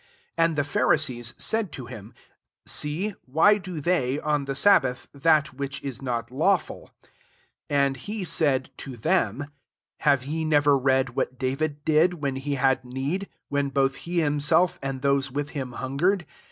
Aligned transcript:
24 0.35 0.43
And 0.45 0.55
the 0.55 0.63
Pharisees 0.63 1.33
said 1.37 1.71
to 1.73 1.85
him," 1.85 2.15
See, 2.65 3.13
why 3.27 3.59
do 3.59 3.79
they, 3.79 4.17
[o7f\ 4.17 4.45
the 4.47 4.55
sabbath, 4.55 5.07
that 5.13 5.53
which 5.53 5.79
is 5.83 6.01
not 6.01 6.31
law 6.31 6.57
ful?" 6.57 6.87
25 7.67 7.85
And 7.85 7.97
he 7.97 8.23
said 8.23 8.71
to 8.77 8.97
them," 8.97 9.51
Have 9.97 10.25
ye 10.25 10.43
never 10.43 10.75
read 10.75 11.11
what 11.11 11.37
David 11.37 11.85
did, 11.85 12.15
when 12.15 12.37
he 12.37 12.55
had 12.55 12.83
need, 12.83 13.29
when 13.49 13.69
both 13.69 13.93
he 13.97 14.21
himself, 14.21 14.79
and 14.81 15.03
those 15.03 15.31
with 15.31 15.49
him, 15.51 15.73
hungered 15.73 16.25